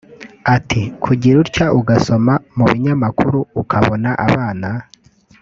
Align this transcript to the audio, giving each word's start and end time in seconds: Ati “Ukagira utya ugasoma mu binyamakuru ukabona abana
Ati 0.55 0.81
“Ukagira 0.93 1.37
utya 1.43 1.65
ugasoma 1.79 2.33
mu 2.55 2.65
binyamakuru 2.71 3.39
ukabona 3.61 4.09
abana 4.27 4.69